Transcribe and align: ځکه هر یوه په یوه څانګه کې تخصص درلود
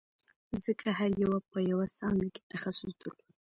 ځکه 0.63 0.87
هر 0.99 1.11
یوه 1.23 1.39
په 1.51 1.59
یوه 1.71 1.85
څانګه 1.97 2.27
کې 2.33 2.41
تخصص 2.53 2.93
درلود 2.99 3.19